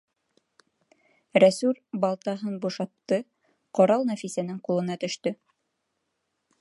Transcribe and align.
Рәсүл 1.43 1.75
балтаһын 2.05 2.57
бушатты, 2.63 3.19
ҡорал 3.81 4.09
Нәфисәнең 4.13 4.59
ҡулына 4.69 4.97
төштө. 5.05 5.35